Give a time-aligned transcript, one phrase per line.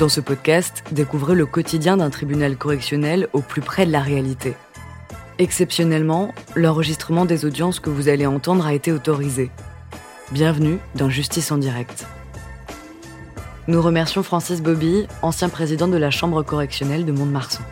[0.00, 4.54] Dans ce podcast, découvrez le quotidien d'un tribunal correctionnel au plus près de la réalité.
[5.38, 9.50] Exceptionnellement, l'enregistrement des audiences que vous allez entendre a été autorisé.
[10.32, 12.06] Bienvenue dans Justice en direct.
[13.68, 17.62] Nous remercions Francis Bobby, ancien président de la Chambre correctionnelle de Mont-de-Marsan.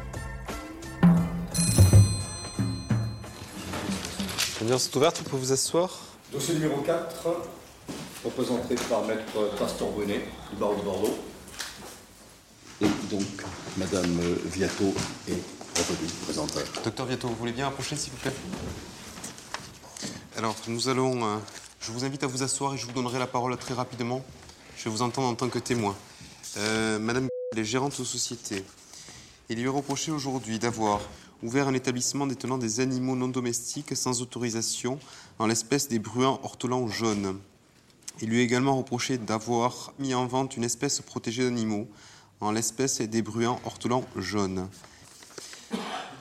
[4.60, 5.98] L'audience est ouverte, vous pouvez vous asseoir.
[6.30, 7.26] Dossier numéro 4,
[8.22, 11.18] représenté par Maître Pastor Bonnet, du barreau de Bordeaux.
[13.10, 13.22] Donc,
[13.78, 14.20] Madame
[14.52, 14.92] Viato
[15.28, 15.42] est
[15.78, 16.60] revenue présenter.
[16.84, 18.34] Docteur Viato, vous voulez bien approcher, s'il vous plaît?
[20.36, 21.24] Alors, nous allons.
[21.24, 21.36] euh,
[21.80, 24.22] je vous invite à vous asseoir et je vous donnerai la parole très rapidement.
[24.76, 25.96] Je vais vous entendre en tant que témoin.
[26.58, 28.62] Euh, Madame est gérante de société.
[29.48, 31.00] Il lui est reproché aujourd'hui d'avoir
[31.42, 34.98] ouvert un établissement détenant des animaux non domestiques sans autorisation,
[35.38, 37.38] en l'espèce des bruins ortolans jaunes.
[38.20, 41.88] Il lui est également reproché d'avoir mis en vente une espèce protégée d'animaux,
[42.40, 44.68] en l'espèce des bruins ortolans jaunes.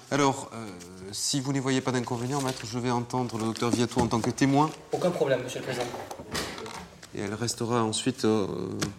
[0.09, 0.67] Alors, euh,
[1.11, 4.19] si vous n'y voyez pas d'inconvénient, maître, je vais entendre le docteur Viato en tant
[4.19, 4.69] que témoin.
[4.91, 5.85] Aucun problème, monsieur le président.
[7.15, 8.47] Et elle restera ensuite euh,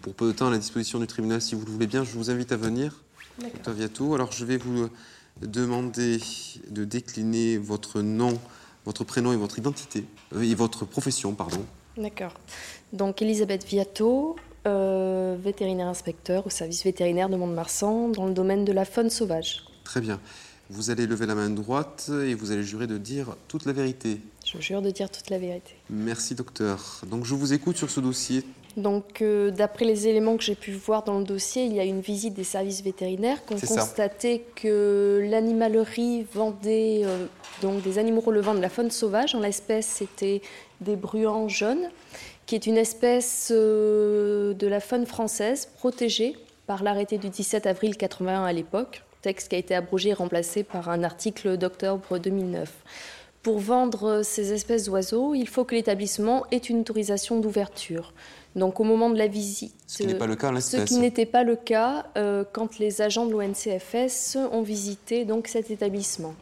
[0.03, 2.03] pour peu de temps à la disposition du tribunal si vous le voulez bien.
[2.05, 3.05] Je vous invite à venir,
[3.39, 4.15] docteur Viato.
[4.15, 4.91] Alors je vais vous euh,
[5.41, 6.19] demander
[6.69, 8.39] de décliner votre nom,
[8.85, 11.65] votre prénom et votre identité, euh, et votre profession, pardon.
[11.97, 12.35] D'accord.
[12.93, 14.37] Donc Elisabeth Viato,
[14.69, 19.65] euh, vétérinaire inspecteur au service vétérinaire de Mont-de-Marsan dans le domaine de la faune sauvage.
[19.85, 20.21] Très bien.
[20.71, 24.21] Vous allez lever la main droite et vous allez jurer de dire toute la vérité.
[24.45, 25.75] Je jure de dire toute la vérité.
[25.89, 27.01] Merci, docteur.
[27.11, 28.45] Donc je vous écoute sur ce dossier.
[28.77, 31.85] Donc, euh, d'après les éléments que j'ai pu voir dans le dossier, il y a
[31.85, 33.67] une visite des services vétérinaires qui ont ça.
[33.67, 37.27] constaté que l'animalerie vendait euh,
[37.61, 39.35] donc des animaux relevant de la faune sauvage.
[39.35, 40.43] En l'espèce, c'était
[40.81, 41.91] des bruants jaunes,
[42.47, 47.97] qui est une espèce euh, de la faune française protégée par l'arrêté du 17 avril
[47.97, 52.73] 81 à l'époque, texte qui a été abrogé et remplacé par un article d'octobre 2009.
[53.43, 58.13] Pour vendre ces espèces d'oiseaux, il faut que l'établissement ait une autorisation d'ouverture.
[58.57, 61.45] Donc au moment de la visite, Ce qui pas le cas ce qui n'était pas
[61.45, 66.35] le cas euh, quand les agents de l'ONCFS ont visité donc cet établissement.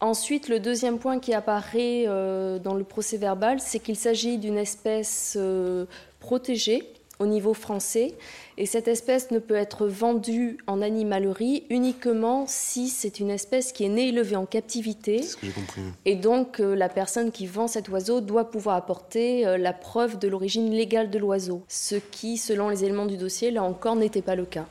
[0.00, 4.58] Ensuite, le deuxième point qui apparaît euh, dans le procès verbal, c'est qu'il s'agit d'une
[4.58, 5.86] espèce euh,
[6.20, 6.82] protégée
[7.18, 8.14] au niveau français
[8.56, 13.84] et cette espèce ne peut être vendue en animalerie uniquement si c'est une espèce qui
[13.84, 15.82] est née et élevée en captivité ce que j'ai compris.
[16.04, 20.18] et donc, euh, la personne qui vend cet oiseau doit pouvoir apporter euh, la preuve
[20.18, 24.22] de l'origine légale de l'oiseau, ce qui, selon les éléments du dossier, là encore, n'était
[24.22, 24.66] pas le cas.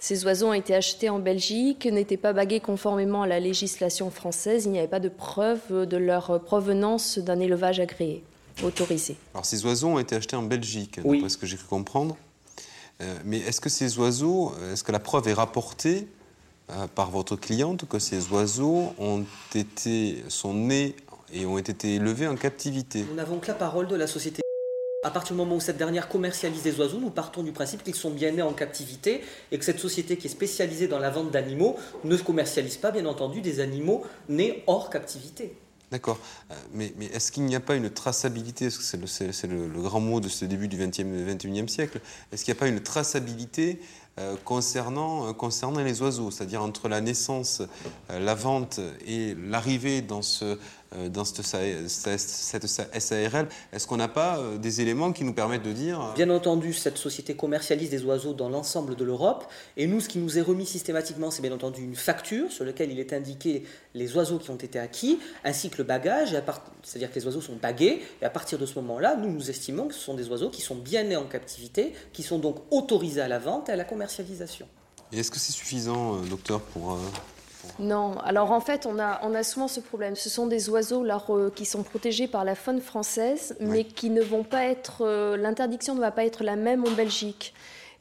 [0.00, 4.64] Ces oiseaux ont été achetés en Belgique, n'étaient pas bagués conformément à la législation française,
[4.64, 8.22] il n'y avait pas de preuve de leur provenance d'un élevage agréé,
[8.62, 9.16] autorisé.
[9.34, 11.18] Alors ces oiseaux ont été achetés en Belgique, Oui.
[11.18, 12.16] d'après ce que j'ai cru comprendre.
[13.00, 16.08] Euh, mais est-ce que ces oiseaux, est-ce que la preuve est rapportée
[16.70, 20.94] euh, par votre cliente que ces oiseaux ont été, sont nés
[21.32, 23.04] et ont été élevés en captivité?
[23.08, 24.42] Nous n'avons que la parole de la société.
[25.04, 27.94] À partir du moment où cette dernière commercialise des oiseaux, nous partons du principe qu'ils
[27.94, 29.20] sont bien nés en captivité
[29.52, 33.06] et que cette société qui est spécialisée dans la vente d'animaux ne commercialise pas, bien
[33.06, 35.54] entendu, des animaux nés hors captivité.
[35.92, 36.18] D'accord.
[36.50, 38.96] Euh, mais est-ce qu'il n'y a pas une traçabilité c'est
[39.46, 42.00] le, le- grand mot de ce début du 20e, 21e siècle.
[42.32, 43.80] Est-ce qu'il n'y a pas une traçabilité
[44.18, 46.32] euh, concernant, euh, concernant les oiseaux?
[46.32, 47.62] C'est-à-dire entre la naissance,
[48.10, 50.58] la vente et l'arrivée dans, ce,
[51.10, 55.62] dans cette, sa- cette SARL, est-ce qu'on n'a pas euh, des éléments qui nous permettent
[55.62, 56.00] de dire...
[56.00, 59.44] euh, Bien entendu, cette société commercialise des oiseaux dans l'ensemble de l'Europe.
[59.76, 62.90] Et nous, ce qui nous est remis systématiquement, c'est bien entendu une facture sur laquelle
[62.90, 66.34] il est indiqué les oiseaux qui ont été acquis, ainsi que le bagage.
[66.82, 68.02] C'est-à-dire que les oiseaux sont bagués.
[68.22, 70.62] Et à partir de ce moment-là, nous, nous estimons que ce sont des oiseaux qui
[70.62, 73.84] sont bien nés en captivité, qui sont donc autorisés à la vente et à la
[73.84, 74.66] commercialisation.
[75.12, 76.98] et Est-ce que c'est suffisant, euh, docteur, pour...
[77.78, 80.16] Non, alors en fait, on a, on a souvent ce problème.
[80.16, 84.10] Ce sont des oiseaux là, euh, qui sont protégés par la faune française, mais qui
[84.10, 85.02] ne vont pas être.
[85.02, 87.54] euh, L'interdiction ne va pas être la même en Belgique.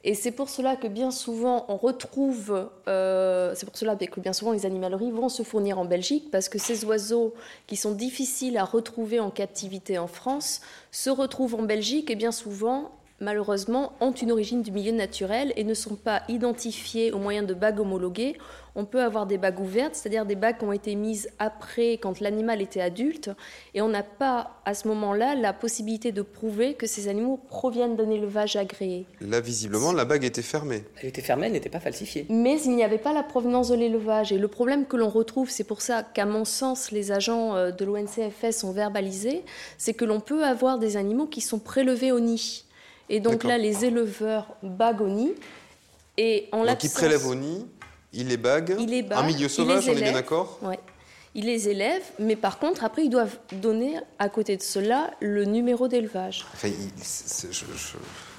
[0.04, 4.32] Et c'est pour cela que bien souvent on retrouve, euh, c'est pour cela que bien
[4.32, 7.34] souvent les animaleries vont se fournir en Belgique parce que ces oiseaux
[7.66, 10.62] qui sont difficiles à retrouver en captivité en France
[10.92, 15.64] se retrouvent en Belgique et bien souvent malheureusement ont une origine du milieu naturel et
[15.64, 18.38] ne sont pas identifiés au moyen de bagues homologuées.
[18.76, 22.20] On peut avoir des bagues ouvertes, c'est-à-dire des bagues qui ont été mises après quand
[22.20, 23.32] l'animal était adulte
[23.74, 27.96] et on n'a pas à ce moment-là la possibilité de prouver que ces animaux proviennent
[27.96, 29.08] d'un élevage agréé.
[29.20, 30.84] Là, visiblement, la bague était fermée.
[31.02, 32.28] Elle était fermée, elle n'était pas falsifiée.
[32.30, 34.32] Mais il n'y avait pas la provenance de l'élevage.
[34.32, 37.72] Et le problème que l'on retrouve, c'est pour ça qu'à mon sens, les agents euh,
[37.72, 39.44] de l'ONCFS sont verbalisés,
[39.80, 42.67] c'est que l'on peut avoir des animaux qui sont prélevés au nid.
[43.10, 45.34] Et donc là, les éleveurs baguent au nid.
[46.18, 47.66] Et en Donc il prélève au nid,
[48.14, 50.80] il les bague, il les bague, en milieu sauvage, on est bien d'accord ouais.
[51.36, 55.46] Il les élève, mais par contre, après, ils doivent donner, à côté de cela, le
[55.46, 56.48] numéro d'élevage.
[56.56, 57.66] Enfin, je, je-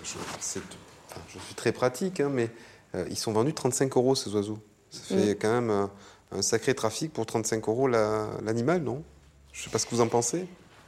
[0.02, 2.50] je- enfin, je suis très pratique, hein, mais
[2.96, 4.58] euh, ils sont vendus 35 euros, ces oiseaux.
[4.90, 5.90] Ça fait quand même un,
[6.32, 9.04] un sacré trafic pour 35 euros la- l'animal, non?
[9.52, 10.46] Je sais pas ce que vous en pensez.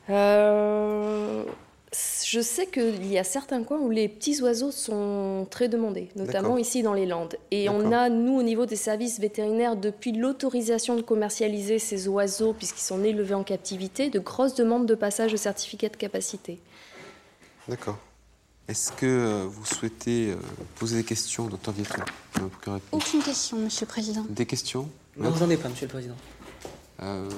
[0.08, 1.44] Euh,
[1.92, 6.56] je sais qu'il y a certains coins où les petits oiseaux sont très demandés, notamment
[6.56, 7.36] ici dans les Landes.
[7.50, 12.52] Et on a, nous, au niveau des services vétérinaires, depuis l'autorisation de commercialiser ces oiseaux,
[12.52, 16.60] puisqu'ils sont élevés en captivité, de grosses demandes de passage de certificat de capacité.
[17.66, 17.98] D'accord.
[18.68, 20.36] Est-ce que euh, vous souhaitez euh,
[20.76, 21.74] poser des questions, docteur
[22.92, 24.24] Aucune question, Monsieur le Président.
[24.28, 24.88] Des questions?
[25.16, 26.16] Non, j'en ai pas, Monsieur le Président.
[27.02, 27.28] Euh,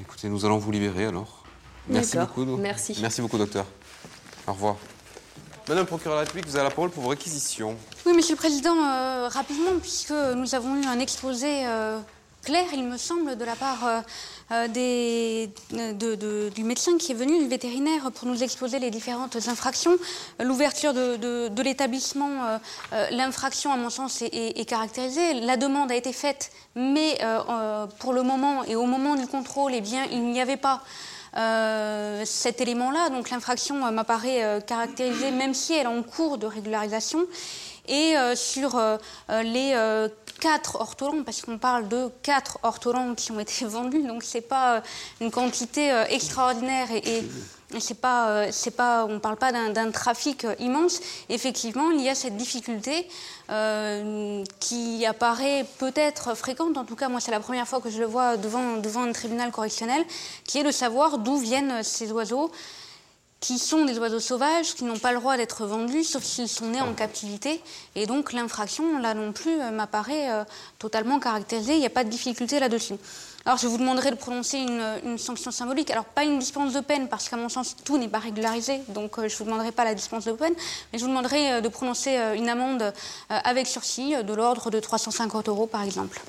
[0.00, 1.43] Écoutez, nous allons vous libérer alors.
[1.88, 2.44] Merci beaucoup.
[2.56, 2.96] merci.
[3.00, 3.66] Merci beaucoup, docteur.
[4.46, 4.76] Au revoir.
[5.68, 7.76] Madame la procureure de la République, vous avez la parole pour vos réquisitions.
[8.04, 11.98] Oui, Monsieur le Président, euh, rapidement, puisque nous avons eu un exposé euh,
[12.42, 14.02] clair, il me semble, de la part
[14.52, 18.90] euh, des, de- de- du médecin qui est venu, du vétérinaire, pour nous exposer les
[18.90, 19.96] différentes infractions.
[20.42, 22.58] L'ouverture de, de- de l'établissement, euh,
[22.92, 25.40] euh, l'infraction, à mon sens, est, est- est caractérisée.
[25.40, 27.18] La demande a été faite, mais
[28.00, 30.82] pour le moment et au moment du contrôle, eh bien, il n'y avait pas
[31.34, 33.10] cet élément-là.
[33.10, 37.26] Donc l'infraction euh, m'apparaît euh, caractérisée, même si elle est en cours de régularisation.
[37.86, 38.96] Et euh, sur euh,
[39.30, 40.08] euh, les euh,
[40.40, 44.76] quatre ortolans, parce qu'on parle de quatre ortolans qui ont été vendus, donc c'est pas
[44.76, 44.80] euh,
[45.20, 47.22] une quantité euh, extraordinaire et
[47.74, 51.00] euh, on parle pas d'un trafic euh, immense.
[51.28, 53.08] Effectivement, il y a cette difficulté
[53.50, 56.76] euh, qui apparaît peut-être fréquente.
[56.76, 59.50] En tout cas, moi, c'est la première fois que je le vois devant, un tribunal
[59.50, 60.04] correctionnel,
[60.44, 62.50] qui est de savoir d'où viennent ces oiseaux
[63.40, 66.68] qui sont des oiseaux sauvages, qui n'ont pas le droit d'être vendus, sauf s'ils sont
[66.68, 67.60] nés en captivité.
[67.94, 70.46] Et donc l'infraction, là non plus, m'apparaît
[70.78, 71.74] totalement caractérisée.
[71.74, 72.94] Il n'y a pas de difficulté là-dessus.
[73.46, 75.90] Alors je vous demanderai de prononcer une, une sanction symbolique.
[75.90, 78.80] Alors pas une dispense de peine, parce qu'à mon sens, tout n'est pas régularisé.
[78.88, 80.54] Donc euh, je ne vous demanderai pas la dispense de peine,
[80.92, 82.92] mais je vous demanderai euh, de prononcer euh, une amende euh,
[83.28, 86.22] avec sursis euh, de l'ordre de 350 euros, par exemple.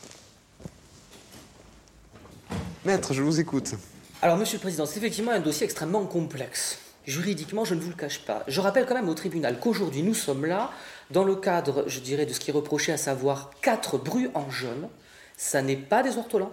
[2.83, 3.75] Maître, je vous écoute.
[4.21, 6.79] Alors, Monsieur le Président, c'est effectivement un dossier extrêmement complexe.
[7.05, 8.43] Juridiquement, je ne vous le cache pas.
[8.47, 10.69] Je rappelle quand même au tribunal qu'aujourd'hui, nous sommes là
[11.11, 14.89] dans le cadre, je dirais, de ce qui est reproché, à savoir quatre bruants jaunes.
[15.37, 16.51] Ça n'est pas des ortolans,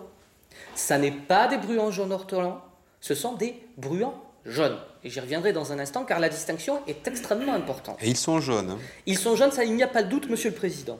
[0.74, 2.60] ça n'est pas des bruants jaunes ortolans,
[3.00, 4.78] ce sont des bruants jaunes.
[5.04, 7.98] Et j'y reviendrai dans un instant, car la distinction est extrêmement importante.
[8.02, 8.70] Et ils sont jaunes.
[8.70, 8.78] hein.
[9.06, 10.98] Ils sont jeunes, ça, il n'y a pas de doute, Monsieur le Président.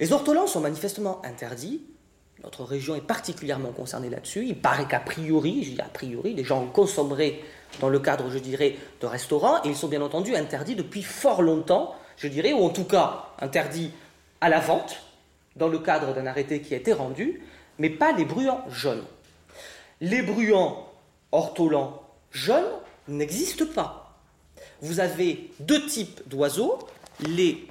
[0.00, 1.82] Les ortolans sont manifestement interdits.
[2.42, 4.46] Notre région est particulièrement concernée là-dessus.
[4.46, 7.40] Il paraît qu'a priori, je dis a priori, les gens en consommeraient
[7.80, 11.42] dans le cadre, je dirais, de restaurants, et ils sont bien entendu interdits depuis fort
[11.42, 13.92] longtemps, je dirais, ou en tout cas interdits
[14.40, 15.02] à la vente,
[15.56, 17.42] dans le cadre d'un arrêté qui a été rendu,
[17.80, 19.04] mais pas les bruants jaunes.
[20.02, 20.92] Les bruants
[21.32, 22.70] ortolans jeunes
[23.08, 24.20] n'existent pas.
[24.82, 26.78] Vous avez deux types d'oiseaux,
[27.20, 27.66] les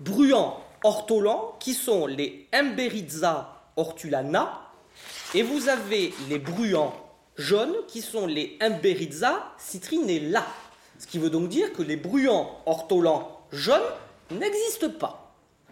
[0.00, 4.62] bruants ortolans qui sont les Emberiza ortulana
[5.34, 6.94] et vous avez les bruants
[7.36, 10.46] jaunes qui sont les Emberiza citrinella.
[10.98, 13.92] Ce qui veut donc dire que les bruants ortolans jaunes
[14.30, 15.25] n'existent pas.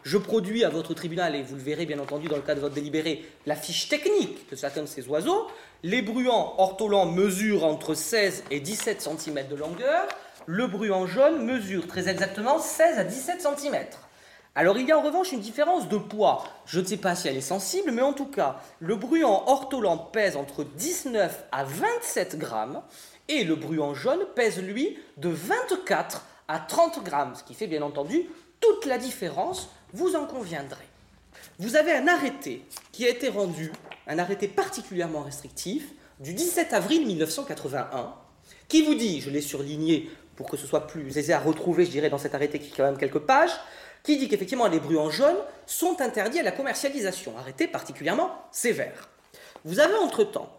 [0.05, 2.61] Je produis à votre tribunal, et vous le verrez bien entendu dans le cas de
[2.61, 5.47] votre délibéré, la fiche technique de chacun de ces oiseaux.
[5.83, 10.07] Les bruants ortolans mesurent entre 16 et 17 cm de longueur.
[10.45, 13.87] Le bruant jaune mesure très exactement 16 à 17 cm.
[14.55, 16.45] Alors il y a en revanche une différence de poids.
[16.67, 19.97] Je ne sais pas si elle est sensible, mais en tout cas, le bruant ortolan
[19.97, 22.83] pèse entre 19 à 27 grammes
[23.29, 27.81] et le bruant jaune pèse lui de 24 à 30 grammes, ce qui fait bien
[27.81, 28.27] entendu
[28.65, 30.89] toute la différence, vous en conviendrez.
[31.59, 33.71] Vous avez un arrêté qui a été rendu,
[34.07, 35.85] un arrêté particulièrement restrictif,
[36.21, 38.15] du 17 avril 1981,
[38.69, 41.91] qui vous dit, je l'ai surligné pour que ce soit plus aisé à retrouver, je
[41.91, 43.53] dirais, dans cet arrêté qui fait quand même quelques pages,
[44.03, 49.09] qui dit qu'effectivement les bruants jaunes sont interdits à la commercialisation, arrêté particulièrement sévère.
[49.65, 50.51] Vous avez entre-temps,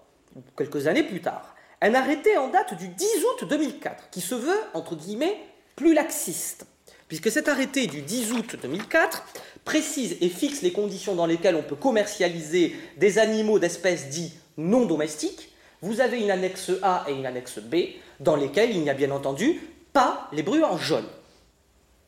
[0.58, 4.60] quelques années plus tard, un arrêté en date du 10 août 2004 qui se veut,
[4.74, 5.38] entre guillemets,
[5.76, 6.66] plus laxiste,
[7.08, 9.24] puisque cet arrêté du 10 août 2004
[9.64, 14.86] précise et fixe les conditions dans lesquelles on peut commercialiser des animaux d'espèces dits non
[14.86, 15.52] domestiques.
[15.82, 17.76] Vous avez une annexe A et une annexe B,
[18.20, 19.60] dans lesquelles il n'y a bien entendu
[19.94, 21.08] pas les bruants jaunes.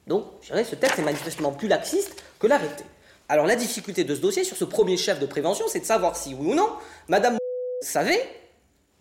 [0.07, 2.83] Donc, je dirais, ce texte est manifestement plus laxiste que l'arrêté.
[3.29, 6.15] Alors, la difficulté de ce dossier sur ce premier chef de prévention, c'est de savoir
[6.15, 6.69] si, oui ou non,
[7.09, 7.37] Madame
[7.81, 8.25] savait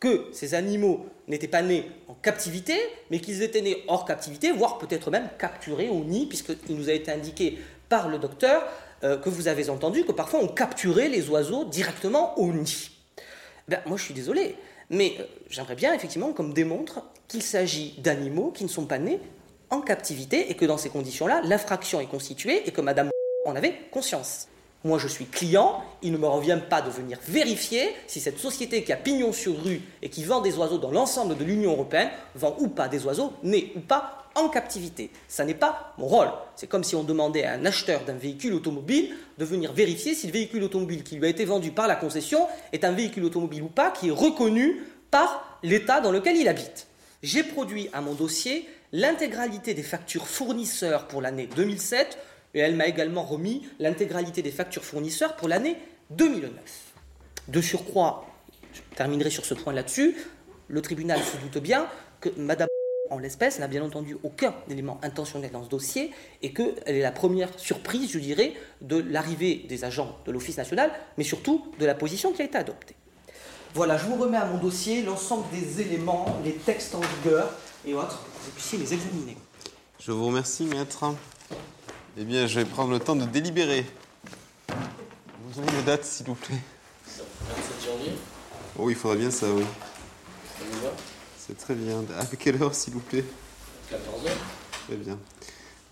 [0.06, 2.74] que ces animaux n'étaient pas nés en captivité,
[3.10, 6.92] mais qu'ils étaient nés hors captivité, voire peut-être même capturés au nid, puisqu'il nous a
[6.92, 7.58] été indiqué
[7.88, 8.62] par le docteur
[9.02, 12.90] euh, que vous avez entendu que parfois on capturait les oiseaux directement au nid.
[13.66, 14.54] Ben, moi je suis désolé,
[14.90, 18.98] mais euh, j'aimerais bien effectivement qu'on me démontre qu'il s'agit d'animaux qui ne sont pas
[18.98, 19.18] nés
[19.70, 23.10] en captivité et que dans ces conditions-là, l'infraction est constituée et que Madame
[23.44, 24.46] en avait conscience.
[24.86, 28.84] Moi, je suis client, il ne me revient pas de venir vérifier si cette société
[28.84, 32.08] qui a pignon sur rue et qui vend des oiseaux dans l'ensemble de l'Union européenne
[32.36, 35.10] vend ou pas des oiseaux nés ou pas en captivité.
[35.26, 36.28] Ça n'est pas mon rôle.
[36.54, 40.28] C'est comme si on demandait à un acheteur d'un véhicule automobile de venir vérifier si
[40.28, 43.64] le véhicule automobile qui lui a été vendu par la concession est un véhicule automobile
[43.64, 46.86] ou pas qui est reconnu par l'État dans lequel il habite.
[47.24, 52.18] J'ai produit à mon dossier l'intégralité des factures fournisseurs pour l'année 2007
[52.56, 55.76] et elle m'a également remis l'intégralité des factures fournisseurs pour l'année
[56.10, 56.52] 2009.
[57.48, 58.26] De surcroît,
[58.72, 60.16] je terminerai sur ce point là-dessus,
[60.68, 61.86] le tribunal se doute bien
[62.20, 62.66] que Madame
[63.10, 67.12] en l'espèce n'a bien entendu aucun élément intentionnel dans ce dossier et qu'elle est la
[67.12, 71.94] première surprise, je dirais, de l'arrivée des agents de l'Office national, mais surtout de la
[71.94, 72.96] position qui a été adoptée.
[73.74, 77.52] Voilà, je vous remets à mon dossier l'ensemble des éléments, les textes en vigueur
[77.86, 79.36] et autres, pour que vous puissiez les examiner.
[80.00, 81.04] Je vous remercie, maître.
[82.18, 83.84] Eh bien, je vais prendre le temps de délibérer.
[84.68, 86.56] Vous avez une date, s'il vous plaît
[87.06, 88.12] 27 janvier,
[88.78, 89.62] Oh, il faudra bien ça, oui.
[89.62, 90.90] ça vous va?
[91.38, 92.02] C'est très bien.
[92.18, 93.24] À quelle heure, s'il vous plaît?
[93.90, 94.30] 14h
[94.86, 95.18] Très bien.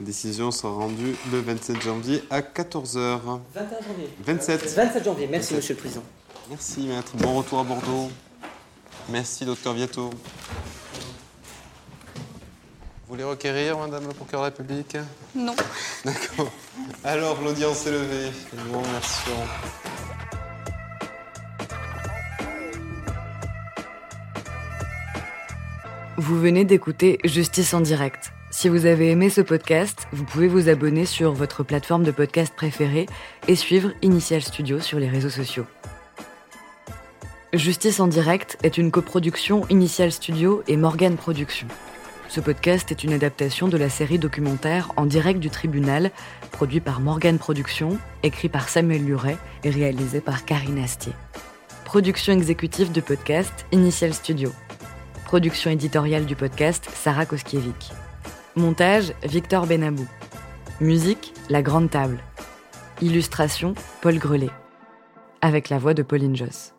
[0.00, 3.21] La décision sera rendue le 27 janvier à 14h.
[3.54, 4.11] 21 janvier.
[4.25, 4.75] 27.
[4.75, 5.57] 27 janvier, merci 27.
[5.57, 6.02] Monsieur le Président.
[6.50, 7.12] Merci, maître.
[7.16, 8.11] Bon retour à Bordeaux.
[9.09, 10.11] Merci, docteur Viato.
[13.06, 14.96] Vous voulez requérir, madame le procureur de la République
[15.34, 15.54] Non.
[16.06, 16.50] D'accord.
[17.04, 18.30] Alors, l'audience est levée.
[18.56, 19.32] Nous vous remercions.
[26.16, 28.32] Vous venez d'écouter Justice en direct.
[28.50, 32.54] Si vous avez aimé ce podcast, vous pouvez vous abonner sur votre plateforme de podcast
[32.56, 33.04] préférée
[33.49, 35.66] et suivre Initial Studio sur les réseaux sociaux.
[37.52, 41.68] Justice en direct est une coproduction Initial Studio et Morgan Productions.
[42.35, 46.11] Ce podcast est une adaptation de la série documentaire En direct du tribunal,
[46.50, 51.12] produit par Morgan Productions, écrit par Samuel Luret et réalisé par Karine Astier.
[51.85, 54.50] Production exécutive du podcast Initial Studio.
[55.26, 57.93] Production éditoriale du podcast Sarah Koskiewicz.
[58.57, 60.09] Montage Victor Benabou.
[60.81, 62.19] Musique La Grande Table.
[63.00, 64.50] Illustration Paul Grelet.
[65.41, 66.74] Avec la voix de Pauline Joss.